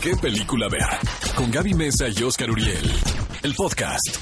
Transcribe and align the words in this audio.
qué 0.00 0.16
película 0.16 0.68
ver. 0.68 0.86
Con 1.34 1.50
Gaby 1.50 1.74
Mesa 1.74 2.06
y 2.08 2.22
Oscar 2.22 2.50
Uriel. 2.50 2.92
El 3.42 3.54
podcast. 3.54 4.16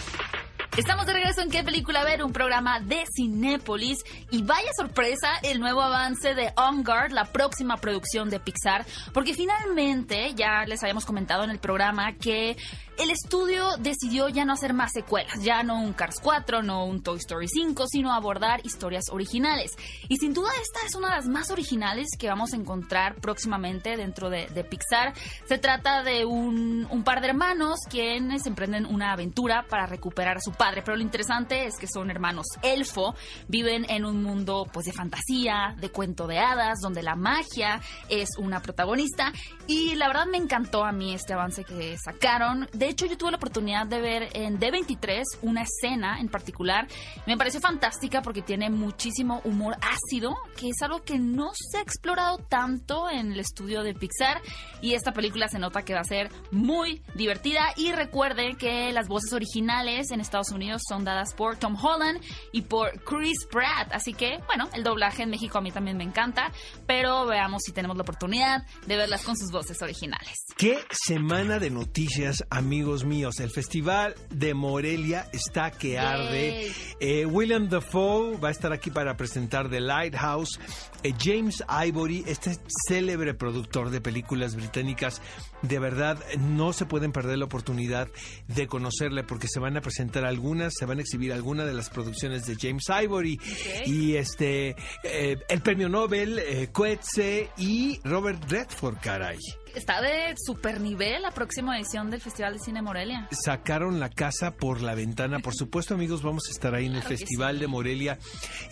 Estamos 0.76 1.06
de 1.06 1.14
regreso 1.14 1.41
en 1.41 1.50
¿Qué 1.50 1.64
película 1.64 2.04
ver? 2.04 2.22
Un 2.22 2.33
programa 2.33 2.80
de 2.80 3.04
Cinépolis. 3.14 3.99
Y 4.31 4.42
vaya 4.42 4.68
sorpresa 4.76 5.39
el 5.42 5.60
nuevo 5.60 5.81
avance 5.83 6.34
de 6.34 6.52
On 6.57 6.83
Guard, 6.83 7.12
la 7.12 7.25
próxima 7.25 7.76
producción 7.78 8.29
de 8.29 8.41
Pixar. 8.41 8.84
Porque 9.12 9.34
finalmente, 9.34 10.34
ya 10.34 10.64
les 10.66 10.82
habíamos 10.82 11.07
comentado 11.07 11.45
en 11.45 11.51
el 11.51 11.59
programa 11.59 12.13
que 12.15 12.57
el 12.99 13.11
estudio 13.11 13.77
decidió 13.79 14.29
ya 14.29 14.45
no 14.45 14.55
hacer 14.55 14.73
más 14.73 14.93
secuelas, 14.93 15.43
ya 15.43 15.62
no 15.62 15.81
un 15.81 15.93
Cars 15.93 16.17
4, 16.23 16.62
no 16.62 16.85
un 16.85 17.03
Toy 17.03 17.19
Story 17.19 17.49
5, 17.49 17.87
sino 17.89 18.12
abordar 18.12 18.61
historias 18.65 19.05
originales. 19.11 19.73
Y 20.09 20.17
sin 20.17 20.33
duda 20.33 20.51
esta 20.62 20.80
es 20.87 20.95
una 20.95 21.11
de 21.11 21.17
las 21.17 21.27
más 21.27 21.51
originales 21.51 22.09
que 22.19 22.29
vamos 22.29 22.53
a 22.53 22.57
encontrar 22.57 23.17
próximamente 23.17 23.97
dentro 23.97 24.30
de, 24.30 24.47
Pixar. 24.69 25.15
Se 25.47 25.59
trata 25.59 26.03
de 26.03 26.25
un, 26.25 26.87
par 27.05 27.20
de 27.20 27.29
hermanos 27.29 27.80
quienes 27.89 28.47
emprenden 28.47 28.87
una 28.87 29.12
aventura 29.12 29.65
para 29.69 29.87
recuperar 29.87 30.39
a 30.39 30.41
su 30.41 30.53
padre, 30.53 30.83
pero 30.83 30.97
lo 30.97 31.03
interesante 31.03 31.67
es 31.67 31.77
que 31.78 31.87
son 31.87 32.11
hermanos 32.11 32.47
elfo, 32.62 33.15
viven 33.47 33.87
en 33.89 34.05
un 34.05 34.23
mundo 34.23 34.67
pues 34.73 34.87
de 34.87 34.92
fantasía, 34.92 35.77
de 35.78 35.91
cuento 35.91 36.27
de 36.27 36.39
hadas, 36.39 36.81
donde 36.81 37.03
la 37.03 37.15
magia 37.15 37.81
es 38.09 38.31
una 38.39 38.61
protagonista 38.61 39.33
y 39.67 39.95
la 39.95 40.09
verdad 40.09 40.27
me 40.27 40.39
encantó 40.39 40.84
a 40.84 40.92
mí 40.92 41.15
este 41.15 41.34
avance 41.34 41.65
que 41.65 41.97
sacaron. 41.98 42.69
De 42.73 42.86
hecho, 42.89 43.07
yo 43.07 43.17
tuve 43.17 43.31
la 43.31 43.37
oportunidad 43.37 43.87
de 43.87 44.01
ver 44.01 44.29
en 44.35 44.59
D23 44.59 45.23
una 45.43 45.63
escena 45.63 46.21
en 46.21 46.29
particular. 46.29 46.87
Me 47.27 47.37
pareció 47.37 47.61
fantástica 47.61 48.23
porque 48.23 48.43
tiene 48.43 48.71
muchísimo 48.71 49.41
humor 49.45 49.77
ácido, 49.81 50.37
que 50.57 50.69
es 50.69 50.83
algo 50.83 51.03
que 51.03 51.19
no 51.19 51.51
se 51.55 51.79
ha 51.79 51.81
explorado 51.81 52.39
tanto 52.39 53.11
en 53.11 53.33
el 53.33 53.41
estudio 53.41 53.83
de 53.83 53.95
Pixar. 53.95 54.41
Y 54.83 54.95
esta 54.95 55.12
película 55.12 55.49
se 55.49 55.59
nota 55.59 55.83
que 55.83 55.95
va 55.95 56.01
a 56.01 56.05
ser 56.05 56.31
muy 56.51 57.03
divertida. 57.15 57.73
Y 57.77 57.93
recuerden 57.93 58.57
que 58.57 58.93
las 58.93 59.09
voces 59.09 59.33
originales 59.33 60.11
en 60.11 60.21
Estados 60.21 60.50
Unidos 60.50 60.83
son 60.89 61.05
dadas 61.05 61.34
por 61.34 61.56
Tom 61.56 61.77
Holland 61.83 62.21
y 62.53 62.62
por 62.62 63.03
Chris 63.05 63.47
Pratt. 63.50 63.93
Así 63.93 64.12
que, 64.12 64.39
bueno, 64.47 64.69
el 64.75 64.84
doblaje 64.84 65.23
en 65.23 65.31
México 65.31 65.59
a 65.59 65.61
mí 65.61 65.73
también 65.73 65.97
me 65.97 66.05
encanta. 66.05 66.53
Pero 66.87 67.27
veamos 67.27 67.62
si 67.65 67.73
tenemos 67.73 67.97
la 67.97 68.03
oportunidad 68.03 68.67
de 68.87 68.97
verlas 68.97 69.23
con 69.23 69.37
sus 69.37 69.50
voces 69.50 69.81
originales. 69.83 70.45
¿Qué 70.56 70.78
semana 70.91 71.59
de 71.59 71.71
noticias, 71.71 72.45
amigos? 72.50 72.75
Amigos 72.77 73.06
míos. 73.06 73.41
El 73.41 73.48
Festival 73.48 74.14
de 74.28 74.52
Morelia 74.52 75.30
está 75.32 75.70
que 75.70 75.98
arde. 75.98 76.70
Eh, 77.00 77.24
William 77.24 77.70
Dafoe 77.70 78.36
va 78.36 78.48
a 78.48 78.50
estar 78.50 78.70
aquí 78.70 78.91
para 78.91 79.16
presentar 79.16 79.70
The 79.70 79.80
Lighthouse. 79.80 80.60
Eh, 81.02 81.14
James 81.19 81.64
Ivory, 81.86 82.22
este 82.27 82.58
célebre 82.86 83.32
productor 83.32 83.88
de 83.88 84.02
películas 84.02 84.56
británicas, 84.56 85.22
de 85.62 85.78
verdad 85.78 86.22
no 86.38 86.74
se 86.74 86.84
pueden 86.84 87.12
perder 87.12 87.38
la 87.38 87.47
oportunidad 87.47 88.08
de 88.47 88.66
conocerle 88.66 89.24
porque 89.24 89.48
se 89.48 89.58
van 89.58 89.78
a 89.78 89.80
presentar 89.80 90.27
algunas, 90.27 90.74
se 90.78 90.84
van 90.84 90.98
a 90.98 91.00
exhibir 91.00 91.32
algunas 91.32 91.66
de 91.66 91.72
las 91.72 91.88
producciones 91.88 92.44
de 92.44 92.56
James 92.60 92.84
Ivory 92.91 93.41
y 93.86 94.16
este 94.16 94.77
eh, 95.02 95.38
el 95.48 95.62
premio 95.62 95.88
Nobel, 95.88 96.69
Coetze 96.72 97.48
y 97.56 98.00
Robert 98.04 98.50
Redford, 98.50 98.98
caray 99.00 99.38
está 99.75 100.00
de 100.00 100.34
super 100.36 100.81
nivel 100.81 101.22
la 101.22 101.31
próxima 101.31 101.77
edición 101.77 102.11
del 102.11 102.20
Festival 102.20 102.55
de 102.55 102.59
Cine 102.59 102.83
Morelia. 102.83 103.28
Sacaron 103.31 104.00
la 104.00 104.09
casa 104.09 104.56
por 104.56 104.83
la 104.83 104.95
ventana. 104.95 105.39
Por 105.41 105.55
supuesto, 105.55 105.95
amigos, 105.95 106.22
vamos 106.22 106.48
a 106.48 106.53
estar 106.53 106.75
ahí 106.75 106.86
en 106.86 106.95
el 106.95 107.03
Festival 107.03 107.59
de 107.59 107.67
Morelia 107.67 108.19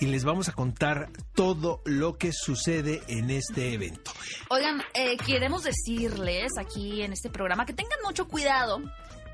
y 0.00 0.06
les 0.06 0.24
vamos 0.24 0.48
a 0.48 0.52
contar 0.52 1.10
todo 1.34 1.82
lo 1.84 2.16
que 2.16 2.32
sucede 2.32 3.02
en 3.08 3.30
este 3.30 3.74
evento. 3.74 4.12
Oigan, 4.50 4.82
eh, 4.94 5.16
queremos 5.16 5.64
decirles 5.64 6.52
aquí 6.58 7.02
en 7.02 7.12
este 7.12 7.30
programa 7.30 7.66
que 7.66 7.72
tengan 7.72 7.98
mucho 8.04 8.26
cuidado 8.28 8.80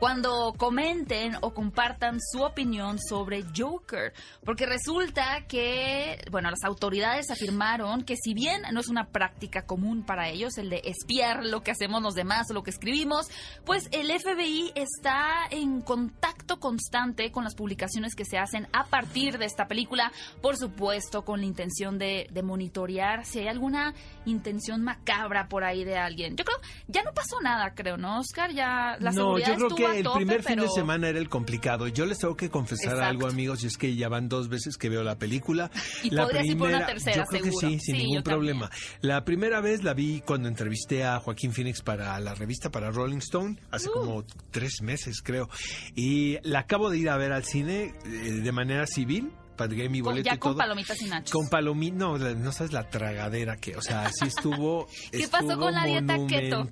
cuando 0.00 0.54
comenten 0.56 1.36
o 1.42 1.52
compartan 1.52 2.18
su 2.20 2.42
opinión 2.42 2.98
sobre 2.98 3.44
Joker, 3.54 4.14
porque 4.46 4.64
resulta 4.64 5.44
que, 5.46 6.18
bueno, 6.30 6.50
las 6.50 6.64
autoridades 6.64 7.30
afirmaron 7.30 8.04
que 8.04 8.16
si 8.16 8.32
bien 8.32 8.62
no 8.72 8.80
es 8.80 8.88
una 8.88 9.10
práctica 9.10 9.66
común 9.66 10.02
para 10.02 10.30
ellos 10.30 10.56
el 10.56 10.70
de 10.70 10.80
espiar 10.84 11.44
lo 11.44 11.62
que 11.62 11.72
hacemos 11.72 12.02
los 12.02 12.14
demás 12.14 12.46
o 12.50 12.54
lo 12.54 12.62
que 12.62 12.70
escribimos, 12.70 13.26
pues 13.66 13.88
el 13.92 14.10
FBI 14.10 14.72
está 14.74 15.46
en 15.50 15.82
contacto 15.82 16.58
constante 16.60 17.30
con 17.30 17.44
las 17.44 17.54
publicaciones 17.54 18.14
que 18.14 18.24
se 18.24 18.38
hacen 18.38 18.68
a 18.72 18.86
partir 18.86 19.36
de 19.36 19.44
esta 19.44 19.68
película, 19.68 20.12
por 20.40 20.56
supuesto 20.56 21.26
con 21.26 21.40
la 21.40 21.46
intención 21.46 21.98
de, 21.98 22.28
monitorear 22.42 23.26
si 23.26 23.40
hay 23.40 23.48
alguna 23.48 23.92
intención 24.24 24.82
macabra 24.82 25.46
por 25.46 25.62
ahí 25.62 25.84
de 25.84 25.98
alguien. 25.98 26.36
Yo 26.36 26.44
creo, 26.46 26.56
ya 26.88 27.02
no 27.02 27.12
pasó 27.12 27.38
nada, 27.42 27.74
creo, 27.74 27.98
¿no, 27.98 28.18
Oscar? 28.18 28.50
Ya 28.52 28.96
la 28.98 29.10
no, 29.10 29.36
seguridad 29.36 29.58
yo 29.58 29.68
creo 29.68 29.76
que 29.76 29.89
el 29.94 30.06
primer 30.14 30.42
fin 30.42 30.58
de 30.58 30.68
semana 30.68 31.08
era 31.08 31.18
el 31.18 31.28
complicado. 31.28 31.88
Yo 31.88 32.06
les 32.06 32.18
tengo 32.18 32.36
que 32.36 32.50
confesar 32.50 33.00
algo, 33.00 33.26
amigos, 33.26 33.62
y 33.64 33.66
es 33.66 33.76
que 33.76 33.94
ya 33.96 34.08
van 34.08 34.28
dos 34.28 34.48
veces 34.48 34.76
que 34.76 34.88
veo 34.88 35.02
la 35.02 35.18
película. 35.18 35.70
Y 36.02 36.10
la 36.10 36.26
primera, 36.28 36.78
una 36.78 36.86
tercera, 36.86 37.16
yo 37.16 37.24
creo 37.24 37.42
que 37.42 37.52
sí, 37.52 37.78
sin 37.80 37.96
ningún 37.96 38.22
problema. 38.22 38.70
La 39.00 39.24
primera 39.24 39.60
vez 39.60 39.82
la 39.84 39.94
vi 39.94 40.22
cuando 40.24 40.48
entrevisté 40.48 41.04
a 41.04 41.18
Joaquín 41.20 41.52
Phoenix 41.52 41.82
para 41.82 42.18
la 42.20 42.34
revista, 42.34 42.70
para 42.70 42.90
Rolling 42.90 43.18
Stone, 43.18 43.56
hace 43.70 43.88
uh. 43.88 43.92
como 43.92 44.24
tres 44.50 44.82
meses, 44.82 45.22
creo. 45.22 45.48
Y 45.94 46.38
la 46.42 46.60
acabo 46.60 46.90
de 46.90 46.98
ir 46.98 47.08
a 47.08 47.16
ver 47.16 47.32
al 47.32 47.44
cine 47.44 47.94
eh, 48.04 48.08
de 48.08 48.52
manera 48.52 48.86
civil 48.86 49.30
pagué 49.60 49.88
mi 49.88 50.00
boleto 50.00 50.30
ya 50.30 50.38
con 50.38 50.56
palomitas 50.56 51.00
y 51.02 51.06
nachos. 51.06 51.32
Con 51.32 51.48
palomitas, 51.48 51.98
no, 51.98 52.18
no 52.18 52.52
sabes 52.52 52.72
la 52.72 52.88
tragadera 52.88 53.56
que, 53.56 53.76
o 53.76 53.82
sea, 53.82 54.10
sí 54.10 54.26
estuvo. 54.26 54.88
¿Qué 55.12 55.28
pasó 55.28 55.58
con 55.58 55.72
la 55.72 55.84
dieta 55.84 56.16
keto? 56.26 56.66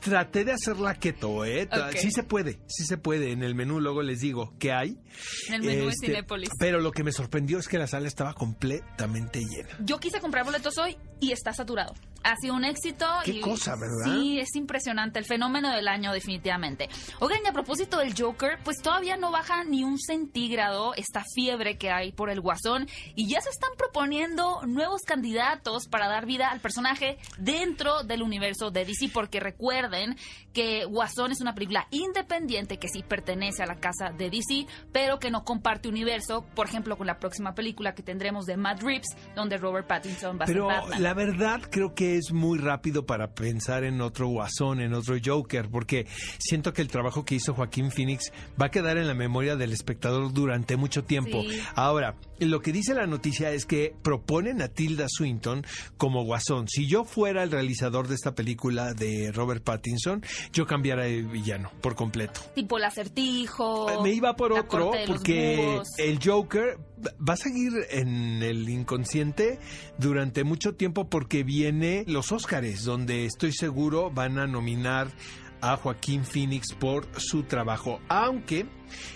Traté 0.00 0.44
de 0.44 0.52
hacer 0.52 0.78
la 0.78 0.94
keto, 0.94 1.44
¿eh? 1.44 1.68
Sí 1.96 2.10
se 2.10 2.22
puede, 2.22 2.58
sí 2.66 2.84
se 2.84 2.98
puede. 2.98 3.32
En 3.32 3.42
el 3.42 3.54
menú 3.54 3.80
luego 3.80 4.02
les 4.02 4.20
digo 4.20 4.54
qué 4.58 4.72
hay. 4.72 4.98
En 5.48 5.54
el 5.54 5.62
menú 5.62 5.84
de 5.84 5.90
este, 5.90 6.06
Cinépolis. 6.06 6.50
Pero 6.58 6.80
lo 6.80 6.92
que 6.92 7.02
me 7.02 7.12
sorprendió 7.12 7.58
es 7.58 7.68
que 7.68 7.78
la 7.78 7.86
sala 7.86 8.08
estaba 8.08 8.34
completamente 8.34 9.40
llena. 9.40 9.70
Yo 9.80 9.98
quise 9.98 10.20
comprar 10.20 10.44
boletos 10.44 10.76
hoy 10.78 10.96
y 11.20 11.32
está 11.32 11.52
saturado. 11.52 11.94
Ha 12.24 12.36
sido 12.36 12.54
un 12.54 12.64
éxito. 12.64 13.06
Qué 13.24 13.40
cosa, 13.40 13.74
¿verdad? 13.76 14.04
Sí, 14.04 14.38
es 14.38 14.54
impresionante. 14.56 15.18
El 15.18 15.24
fenómeno 15.24 15.70
del 15.70 15.88
año, 15.88 16.12
definitivamente. 16.12 16.88
Oigan, 17.20 17.40
y 17.44 17.48
a 17.48 17.52
propósito 17.52 17.98
del 17.98 18.14
Joker, 18.16 18.58
pues 18.64 18.78
todavía 18.82 19.16
no 19.16 19.30
baja 19.30 19.64
ni 19.64 19.84
un 19.84 19.98
centígrado 19.98 20.94
esta 20.94 21.22
fiebre 21.34 21.78
que 21.78 21.90
hay 21.90 22.12
por 22.12 22.30
el 22.30 22.40
Guasón 22.40 22.88
y 23.14 23.28
ya 23.28 23.40
se 23.40 23.50
están 23.50 23.70
proponiendo 23.76 24.60
nuevos 24.66 25.02
candidatos 25.02 25.86
para 25.88 26.08
dar 26.08 26.26
vida 26.26 26.50
al 26.50 26.60
personaje 26.60 27.18
dentro 27.38 28.02
del 28.02 28.22
universo 28.22 28.70
de 28.70 28.84
DC, 28.84 29.10
porque 29.12 29.40
recuerden 29.40 30.16
que 30.52 30.84
Guasón 30.84 31.32
es 31.32 31.40
una 31.40 31.54
película 31.54 31.86
independiente 31.90 32.78
que 32.78 32.88
sí 32.88 33.02
pertenece 33.02 33.62
a 33.62 33.66
la 33.66 33.76
casa 33.76 34.10
de 34.10 34.30
DC, 34.30 34.66
pero 34.92 35.18
que 35.18 35.30
no 35.30 35.44
comparte 35.44 35.88
universo, 35.88 36.44
por 36.54 36.66
ejemplo, 36.66 36.96
con 36.96 37.06
la 37.06 37.18
próxima 37.18 37.54
película 37.54 37.94
que 37.94 38.02
tendremos 38.02 38.46
de 38.46 38.56
Matt 38.56 38.82
Reeves, 38.82 39.16
donde 39.34 39.56
Robert 39.56 39.86
Pattinson 39.86 40.38
va 40.38 40.44
a 40.44 40.46
ser 40.46 40.60
Batman. 40.60 41.02
la 41.02 41.14
verdad 41.14 41.60
creo 41.70 41.94
que 41.94 42.17
es 42.18 42.32
muy 42.32 42.58
rápido 42.58 43.06
para 43.06 43.34
pensar 43.34 43.84
en 43.84 44.00
otro 44.00 44.28
Guasón, 44.28 44.80
en 44.80 44.94
otro 44.94 45.16
Joker, 45.24 45.68
porque 45.70 46.06
siento 46.38 46.72
que 46.72 46.82
el 46.82 46.88
trabajo 46.88 47.24
que 47.24 47.36
hizo 47.36 47.54
Joaquín 47.54 47.90
Phoenix 47.90 48.32
va 48.60 48.66
a 48.66 48.70
quedar 48.70 48.98
en 48.98 49.06
la 49.06 49.14
memoria 49.14 49.56
del 49.56 49.72
espectador 49.72 50.32
durante 50.32 50.76
mucho 50.76 51.04
tiempo. 51.04 51.42
Ahora, 51.74 52.16
lo 52.40 52.60
que 52.60 52.72
dice 52.72 52.94
la 52.94 53.06
noticia 53.06 53.50
es 53.52 53.66
que 53.66 53.94
proponen 54.02 54.62
a 54.62 54.68
Tilda 54.68 55.06
Swinton 55.08 55.64
como 55.96 56.24
guasón. 56.24 56.68
Si 56.68 56.86
yo 56.86 57.04
fuera 57.04 57.42
el 57.42 57.50
realizador 57.50 58.08
de 58.08 58.14
esta 58.14 58.34
película 58.34 58.94
de 58.94 59.32
Robert 59.32 59.62
Pattinson, 59.62 60.22
yo 60.52 60.66
cambiara 60.66 61.04
de 61.04 61.22
villano 61.22 61.70
por 61.80 61.94
completo. 61.94 62.40
Tipo 62.54 62.78
el 62.78 62.84
acertijo. 62.84 64.02
Me 64.02 64.12
iba 64.12 64.34
por 64.36 64.52
otro 64.52 64.92
porque 65.06 65.80
el 65.98 66.18
Joker 66.22 66.78
va 67.06 67.34
a 67.34 67.36
seguir 67.36 67.72
en 67.90 68.42
el 68.42 68.68
inconsciente 68.68 69.58
durante 69.98 70.44
mucho 70.44 70.74
tiempo 70.74 71.08
porque 71.08 71.44
viene 71.44 71.97
los 72.06 72.32
Óscares, 72.32 72.84
donde 72.84 73.24
estoy 73.24 73.52
seguro 73.52 74.10
van 74.10 74.38
a 74.38 74.46
nominar 74.46 75.08
a 75.60 75.76
Joaquín 75.76 76.24
Phoenix 76.24 76.74
por 76.74 77.06
su 77.16 77.42
trabajo, 77.42 78.00
aunque 78.08 78.66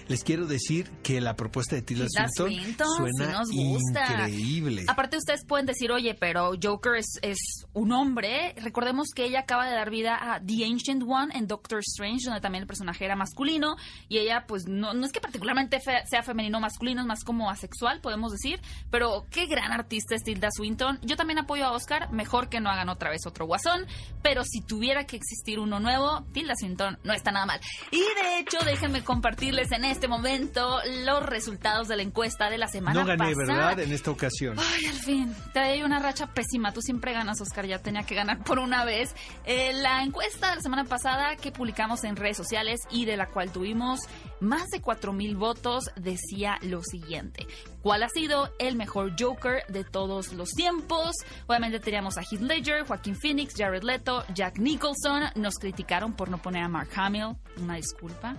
les 0.09 0.25
quiero 0.25 0.47
decir 0.47 0.91
que 1.03 1.21
la 1.21 1.37
propuesta 1.37 1.77
de 1.77 1.83
Tilda, 1.83 2.07
Swinton, 2.35 2.89
suena 2.97 3.43
increíble. 3.51 4.85
Aparte 4.89 5.17
ustedes 5.17 5.45
pueden 5.45 5.67
decir, 5.67 5.93
oye, 5.93 6.15
pero 6.15 6.53
Joker 6.61 6.97
es, 6.97 7.19
es, 7.23 7.39
un 7.75 7.93
hombre. 7.93 8.55
Recordemos 8.59 9.09
que 9.15 9.25
ella 9.25 9.41
acaba 9.41 9.67
de 9.67 9.75
dar 9.75 9.91
vida 9.91 10.19
a 10.21 10.41
The 10.41 10.65
Ancient 10.65 11.03
One 11.07 11.37
en 11.37 11.47
Doctor 11.47 11.81
Strange, 11.81 12.27
donde 12.27 12.41
también 12.41 12.63
el 12.63 12.67
personaje 12.67 13.05
era 13.05 13.17
masculino 13.17 13.77
y 14.09 14.19
ella 14.19 14.45
pues 14.47 14.67
no, 14.67 14.93
no 14.95 15.07
es 15.07 15.13
que 15.13 15.21
particularmente 15.21 15.81
sea 15.81 16.23
femenino 16.23 16.59
o 16.59 16.61
masculino, 16.61 17.01
es 17.01 17.07
más 17.07 17.25
como 17.25 17.51
asexual, 17.51 18.01
podemos 18.01 18.33
decir, 18.33 18.61
pero 18.91 19.27
qué 19.31 19.47
gran 19.47 19.73
artista 19.73 20.15
es 20.15 20.23
Tilda 20.23 20.49
Swinton. 20.55 20.99
Yo 21.03 21.17
también 21.17 21.39
apoyo 21.39 21.65
a 21.65 21.73
Oscar, 21.73 22.13
mejor 22.13 22.49
que 22.49 22.61
no 22.61 22.71
hagan 22.71 22.89
otra 22.89 23.11
vez 23.11 23.27
otro 23.27 23.47
guasón, 23.47 23.87
pero 24.23 24.45
si 24.45 24.61
tuviera 24.61 25.05
que 25.05 25.17
existir 25.17 25.59
uno 25.59 25.81
nuevo, 25.81 26.25
Tilda 26.33 26.55
Swinton 26.59 26.99
no 27.05 27.13
está 27.13 27.31
nada 27.31 27.47
mal. 27.47 27.61
Y 27.91 28.01
de 28.01 28.39
hecho, 28.39 28.59
déjenme 28.65 29.03
compartirles 29.03 29.62
en 29.71 29.85
este 29.85 30.09
momento 30.09 30.81
los 31.05 31.25
resultados 31.25 31.87
de 31.89 31.97
la 31.97 32.03
encuesta 32.03 32.51
de 32.51 32.59
la 32.59 32.67
semana 32.69 32.99
No 33.01 33.07
gané, 33.07 33.35
pasada. 33.35 33.67
¿verdad? 33.69 33.81
En 33.81 33.93
esta 33.93 34.11
ocasión. 34.11 34.57
Ay, 34.59 34.87
al 34.87 34.95
fin. 34.97 35.35
Trae 35.53 35.85
una 35.85 36.01
racha 36.01 36.27
pésima. 36.29 36.73
Tú 36.73 36.81
siempre 36.81 37.13
ganas, 37.13 37.41
Oscar. 37.41 37.67
Ya 37.67 37.79
tenía 37.79 38.03
que 38.05 38.15
ganar 38.15 38.43
por 38.43 38.59
una 38.59 38.85
vez. 38.85 39.15
Eh, 39.45 39.73
la 39.75 40.03
encuesta 40.03 40.51
de 40.51 40.57
la 40.57 40.63
semana 40.63 40.85
pasada 40.85 41.37
que 41.37 41.53
publicamos 41.53 42.03
en 42.05 42.17
redes 42.17 42.37
sociales 42.37 42.81
y 42.91 43.05
de 43.05 43.17
la 43.17 43.27
cual 43.29 43.53
tuvimos 43.53 44.01
más 44.41 44.69
de 44.71 44.83
4.000 44.83 45.37
votos 45.37 45.85
decía 45.97 46.59
lo 46.63 46.83
siguiente. 46.83 47.47
¿Cuál 47.83 48.03
ha 48.05 48.09
sido 48.09 48.51
el 48.59 48.77
mejor 48.77 49.13
Joker 49.19 49.65
de 49.69 49.85
todos 49.85 50.33
los 50.33 50.51
tiempos? 50.51 51.13
Obviamente 51.47 51.81
teníamos 51.81 52.17
a 52.17 52.23
Heath 52.23 52.41
Ledger, 52.41 52.87
Joaquín 52.87 53.17
Phoenix, 53.17 53.55
Jared 53.57 53.83
Leto, 53.83 54.25
Jack 54.35 54.59
Nicholson. 54.59 55.25
Nos 55.35 55.55
criticaron 55.57 56.15
por 56.15 56.29
no 56.29 56.39
poner 56.39 56.63
a 56.65 56.69
Mark 56.69 56.91
Hamill. 56.95 57.37
Una 57.61 57.75
disculpa. 57.77 58.37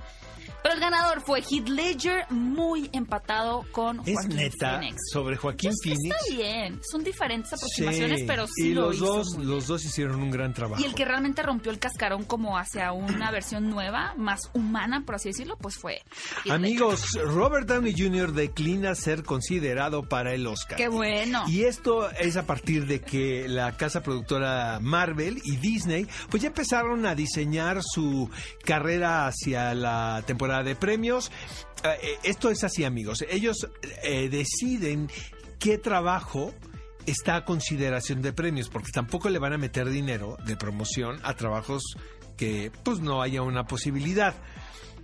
Pero 0.64 0.76
el 0.76 0.80
ganador 0.82 1.22
fue 1.26 1.42
Heath 1.42 1.68
Ledger, 1.68 2.26
muy 2.32 2.90
empatado 2.94 3.66
con 3.74 4.00
Es 4.06 4.14
Joaquín 4.16 4.36
neta 4.38 4.80
Phoenix. 4.80 4.98
sobre 5.12 5.36
Joaquín 5.36 5.72
Pues 5.72 5.98
Phoenix. 6.00 6.16
Está 6.22 6.36
bien, 6.36 6.80
son 6.90 7.04
diferentes 7.04 7.52
aproximaciones, 7.54 8.20
Sí, 8.22 8.26
pero 8.26 8.48
sí 8.48 8.70
y 8.70 8.74
lo 8.74 8.88
los 8.88 8.96
hizo 8.96 9.06
dos, 9.06 9.36
muy 9.38 9.46
los 9.46 9.68
dos 9.68 9.84
hicieron 9.86 10.22
un 10.22 10.32
gran 10.32 10.54
trabajo. 10.54 10.82
y 10.82 10.86
el 10.86 10.96
que 10.96 11.04
realmente 11.06 11.44
rompió 11.44 11.72
el 11.72 11.80
cascarón 11.80 12.24
como 12.24 12.58
hacia 12.58 12.92
una 12.94 13.30
versión 13.32 13.70
nueva, 13.70 14.14
más 14.18 14.50
humana, 14.54 15.04
por 15.06 15.16
así 15.16 15.30
decirlo, 15.30 15.58
pues 15.58 15.78
fue. 15.78 15.96
Heath 15.96 16.46
Ledger. 16.46 16.52
Amigos, 16.54 17.12
Robert 17.26 17.68
Downey 17.68 17.94
Jr. 17.98 18.32
declina 18.32 18.96
ser 18.96 19.24
considerado 19.24 20.04
para 20.08 20.34
el 20.34 20.48
Oscar. 20.48 20.78
Qué 20.78 20.88
bueno. 20.88 21.44
Y 21.48 21.64
esto 21.64 22.10
es 22.12 22.38
a 22.38 22.46
partir 22.46 22.88
de 22.88 23.02
que 23.02 23.48
la 23.50 23.76
casa 23.76 24.02
productora 24.02 24.80
Marvel 24.82 25.42
y 25.44 25.58
Disney 25.58 26.08
pues 26.30 26.42
ya 26.42 26.48
empezaron 26.48 27.06
a 27.06 27.16
diseñar 27.16 27.82
su 27.84 28.30
carrera 28.64 29.28
hacia 29.28 29.74
la 29.74 30.24
temporada 30.26 30.53
de 30.62 30.76
premios. 30.76 31.32
Eh, 31.84 32.20
esto 32.24 32.50
es 32.52 32.64
así, 32.64 32.84
amigos. 32.84 33.24
Ellos 33.30 33.68
eh, 34.04 34.30
deciden 34.30 35.10
qué 35.58 35.78
trabajo 35.78 36.54
está 37.06 37.38
a 37.38 37.46
consideración 37.46 38.22
de 38.22 38.34
premios, 38.34 38.70
porque 38.70 38.92
tampoco 38.92 39.30
le 39.30 39.40
van 39.40 39.54
a 39.54 39.58
meter 39.58 39.90
dinero 39.90 40.38
de 40.46 40.56
promoción 40.56 41.20
a 41.24 41.36
trabajos 41.36 41.84
que 42.38 42.72
pues 42.84 43.00
no 43.00 43.22
haya 43.22 43.42
una 43.42 43.66
posibilidad. 43.66 44.36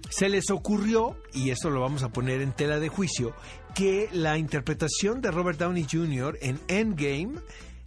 Se 0.10 0.30
les 0.30 0.50
ocurrió, 0.50 1.18
y 1.34 1.50
esto 1.50 1.70
lo 1.70 1.82
vamos 1.82 2.04
a 2.04 2.10
poner 2.10 2.42
en 2.42 2.54
tela 2.54 2.80
de 2.80 2.90
juicio, 2.90 3.34
que 3.76 4.10
la 4.12 4.38
interpretación 4.38 5.22
de 5.22 5.32
Robert 5.32 5.60
Downey 5.60 5.86
Jr. 5.90 6.38
en 6.42 6.60
Endgame, 6.68 7.40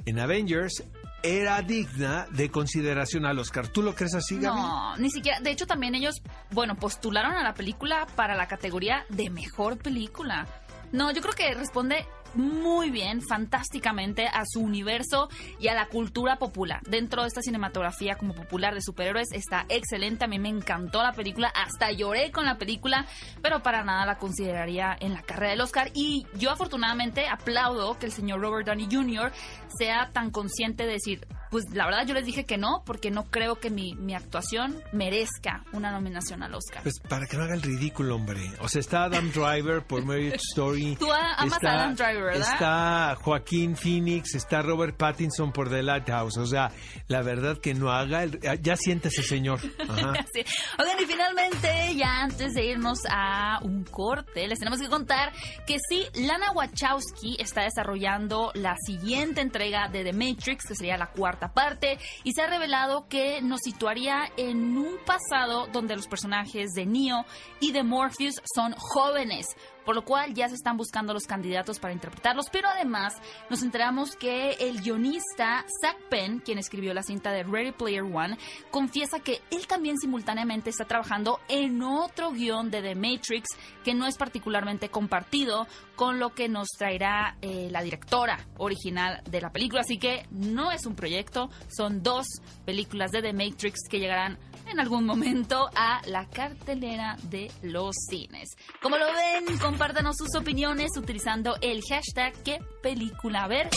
en 0.05 0.19
Avengers, 0.19 0.85
era 1.23 1.63
digna 1.63 2.27
de 2.31 2.51
consideración 2.51 3.27
al 3.27 3.39
Oscar. 3.39 3.69
¿Tú 3.69 3.83
lo 3.83 3.95
crees 3.95 4.15
así, 4.15 4.39
Gaby? 4.39 4.61
No, 4.61 4.97
ni 4.97 5.11
siquiera. 5.11 5.41
De 5.41 5.51
hecho, 5.51 5.67
también 5.67 5.95
ellos, 5.95 6.23
bueno, 6.51 6.75
postularon 6.77 7.35
a 7.35 7.43
la 7.43 7.55
película 7.55 8.07
para 8.17 8.35
la 8.35 8.49
categoría 8.49 9.05
de 9.09 9.31
mejor 9.31 9.79
película. 9.79 10.47
No, 10.93 11.11
yo 11.11 11.23
creo 11.23 11.35
que 11.35 11.55
responde 11.55 12.07
muy 12.35 12.91
bien, 12.91 13.21
fantásticamente 13.21 14.27
a 14.27 14.45
su 14.47 14.61
universo 14.61 15.29
y 15.59 15.69
a 15.69 15.75
la 15.75 15.87
cultura 15.87 16.37
popular. 16.37 16.81
Dentro 16.89 17.23
de 17.23 17.29
esta 17.29 17.43
cinematografía 17.43 18.17
como 18.17 18.35
popular 18.35 18.75
de 18.75 18.81
superhéroes 18.81 19.33
está 19.33 19.67
excelente. 19.69 20.25
A 20.25 20.29
mí 20.29 20.39
me 20.39 20.49
encantó 20.49 21.03
la 21.03 21.13
película, 21.13 21.49
hasta 21.49 21.93
lloré 21.93 22.31
con 22.31 22.45
la 22.45 22.59
película, 22.59 23.07
pero 23.43 23.63
para 23.63 23.85
nada 23.85 24.07
la 24.07 24.19
consideraría 24.19 24.97
en 25.01 25.13
la 25.15 25.23
carrera 25.23 25.51
del 25.51 25.61
Oscar. 25.61 25.91
Y 25.95 26.27
yo 26.35 26.51
afortunadamente 26.51 27.27
aplaudo 27.29 27.99
que 27.99 28.07
el 28.07 28.13
señor 28.13 28.41
Robert 28.41 28.67
Downey 28.67 28.89
Jr. 28.91 29.33
sea 29.79 30.11
tan 30.13 30.31
consciente 30.31 30.87
de 30.87 30.93
decir, 30.93 31.27
pues 31.53 31.71
la 31.75 31.85
verdad 31.85 32.07
yo 32.07 32.15
les 32.15 32.25
dije 32.25 32.45
que 32.45 32.57
no, 32.57 32.83
porque 32.87 33.11
no 33.11 33.25
creo 33.25 33.57
que 33.57 33.69
mi, 33.69 33.95
mi 33.95 34.15
actuación 34.15 34.83
merezca 34.91 35.63
una 35.75 35.93
nominación 35.93 36.43
al 36.43 36.55
Oscar. 36.55 36.83
Pues 36.83 36.99
para 37.07 37.27
que 37.27 37.37
no 37.37 37.45
haga 37.45 37.55
el 37.55 37.61
ridículo, 37.61 38.17
hombre. 38.17 38.41
O 38.61 38.69
sea, 38.71 38.81
está 38.81 39.05
Adam 39.05 39.31
Driver 39.31 39.85
por 39.87 40.03
Marriage 40.03 40.37
Story. 40.37 40.97
Tú 40.99 41.13
amas 41.13 41.63
a 41.63 41.73
Adam 41.73 41.95
Driver, 41.95 42.25
¿verdad? 42.25 42.53
Está 42.55 43.17
Joaquín 43.21 43.77
Phoenix, 43.77 44.35
está 44.35 44.63
Robert 44.63 44.97
Pattinson 44.97 45.53
por 45.53 45.69
The 45.69 45.83
Lighthouse. 45.83 46.39
O 46.39 46.47
sea, 46.47 46.71
la 47.09 47.21
verdad 47.21 47.59
que 47.59 47.75
no 47.75 47.93
haga 47.93 48.23
el... 48.23 48.41
Ya 48.63 48.77
siéntese, 48.77 49.23
señor. 49.23 49.61
Ajá. 49.89 50.15
Sí. 50.33 50.43
Oigan, 50.79 50.99
y 50.99 51.05
finalmente, 51.05 51.95
ya 51.95 52.23
antes 52.23 52.55
de 52.55 52.65
irnos 52.65 53.01
a 53.11 53.59
un 53.63 53.85
corte, 53.85 54.47
les 54.47 54.59
tenemos 54.59 54.81
que 54.81 54.89
contar 54.89 55.31
que 55.67 55.77
sí, 55.91 56.07
Lana 56.15 56.53
Wachowski 56.53 57.37
está 57.39 57.65
desarrollando 57.65 58.51
la 58.55 58.75
siguiente 58.87 59.43
entrega 59.43 59.89
de 59.89 60.05
The 60.05 60.13
Matrix, 60.15 60.65
que 60.65 60.75
sería 60.75 60.97
la 60.97 61.09
cuarta 61.09 61.42
parte, 61.49 61.99
y 62.23 62.33
se 62.33 62.43
ha 62.43 62.47
revelado 62.47 63.09
que 63.09 63.43
nos 63.43 63.61
situaría 63.61 64.31
en 64.37 64.77
un 64.77 64.99
pasado 65.05 65.67
donde 65.73 65.97
los 65.97 66.07
personajes 66.07 66.71
de 66.75 66.87
Neo 66.87 67.25
y 67.61 67.73
de 67.73 67.83
Morpheus 67.83 68.35
son 68.55 68.75
jóvenes. 68.77 69.47
Por 69.85 69.95
lo 69.95 70.05
cual 70.05 70.35
ya 70.35 70.49
se 70.49 70.55
están 70.55 70.77
buscando 70.77 71.13
los 71.13 71.25
candidatos 71.25 71.79
para 71.79 71.93
interpretarlos, 71.93 72.47
pero 72.51 72.69
además 72.69 73.15
nos 73.51 73.63
enteramos 73.63 74.17
que 74.17 74.53
el 74.61 74.81
guionista 74.81 75.65
Zach 75.81 75.97
Penn, 76.09 76.41
quien 76.41 76.59
escribió 76.59 76.95
la 76.95 77.03
cinta 77.03 77.33
de 77.33 77.43
Ready 77.43 77.73
Player 77.73 78.03
One, 78.03 78.39
confiesa 78.71 79.21
que 79.21 79.41
él 79.51 79.67
también 79.67 79.99
simultáneamente 79.99 80.71
está 80.71 80.85
trabajando 80.85 81.41
en 81.49 81.83
otro 81.83 82.33
guion 82.33 82.71
de 82.71 82.83
The 82.83 82.95
Matrix 82.95 83.49
que 83.85 83.95
no 83.95 84.07
es 84.07 84.17
particularmente 84.17 84.89
compartido 84.89 85.67
con 85.97 86.19
lo 86.19 86.31
que 86.31 86.49
nos 86.49 86.69
traerá 86.79 87.37
eh, 87.43 87.69
la 87.71 87.83
directora 87.83 88.47
original 88.59 89.23
de 89.29 89.41
la 89.41 89.51
película. 89.51 89.83
Así 89.83 89.99
que 89.99 90.27
no 90.31 90.71
es 90.71 90.87
un 90.87 90.95
proyecto, 90.95 91.51
son 91.69 92.03
dos 92.03 92.27
películas 92.65 93.11
de 93.11 93.23
The 93.23 93.33
Matrix 93.33 93.81
que 93.89 93.99
llegarán 93.99 94.39
en 94.73 94.81
algún 94.81 95.05
momento 95.05 95.69
a 95.75 96.01
la 96.07 96.29
cartelera 96.29 97.17
de 97.25 97.51
los 97.63 97.95
cines. 98.09 98.57
Como 98.81 98.97
lo 98.97 99.07
ven, 99.07 99.59
compártanos 99.59 100.17
sus 100.17 100.35
opiniones 100.35 100.91
utilizando 100.97 101.57
el 101.61 101.81
hashtag 101.89 102.33
qué 102.43 102.59
película 102.83 103.47
ver. 103.47 103.69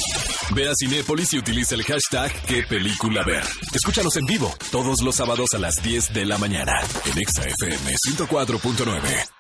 Ve 0.56 0.70
a 0.70 0.74
Cinépolis 0.76 1.34
y 1.34 1.40
utiliza 1.40 1.76
el 1.76 1.84
hashtag 1.84 2.32
qué 2.48 2.64
película 2.64 3.24
ver. 3.24 3.44
Escúchanos 3.74 4.16
en 4.18 4.26
vivo 4.26 4.54
todos 4.72 5.02
los 5.02 5.16
sábados 5.16 5.54
a 5.54 5.60
las 5.60 5.82
10 5.84 6.14
de 6.14 6.26
la 6.26 6.38
mañana 6.38 6.74
en 7.06 7.18
Exa 7.20 7.44
FM 7.44 7.96
104.9. 8.08 9.35